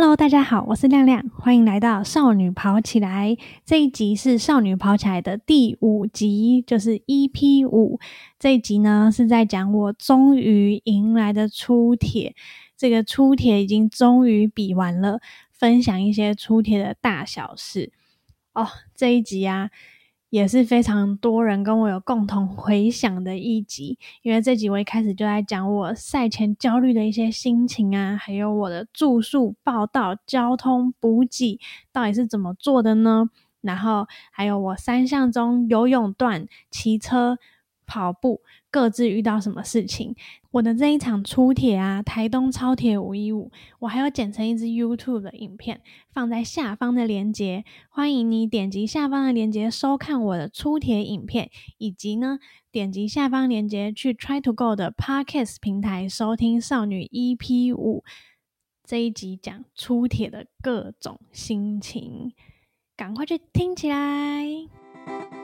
[0.00, 3.36] Hello，大家好，我是亮亮，欢迎来到少女跑起来。
[3.64, 7.98] 这一集是少女跑起来的第五集，就是 EP 五。
[8.38, 12.36] 这一集呢是在讲我终于迎来的出铁，
[12.76, 15.18] 这个出铁已经终于比完了，
[15.50, 17.90] 分享一些出铁的大小事。
[18.54, 19.70] 哦，这一集啊。
[20.30, 31.58] 也是非常多人跟我有共同回想的一集，因为这集我一开始就在讲我赛前焦虑的一些心情啊，还有我的住宿、报道、交通、补给
[31.92, 33.30] 到底是怎么做的呢？
[33.60, 37.38] 然后还有我三项中游泳段、骑车。
[37.88, 40.14] 跑步各自遇到什么事情？
[40.50, 45.80] 我的这一场出铁啊，台东超铁五一五，我还要剪成一支 YouTube 的影片，
[46.12, 52.38] 放在下方的链接，欢迎你点击下方的链接收看我的出铁影片，以及呢
[52.70, 58.04] 点击下方链接去 Try to Go 的 Podcast 平台收听少女 EP 五
[58.84, 62.32] 这一集讲出铁的各种心情，
[62.96, 65.37] 赶快去听起来。